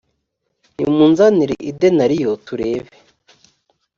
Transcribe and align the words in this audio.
nimunzanire 0.75 1.55
idenariyo 1.71 2.31
turebe 2.45 2.93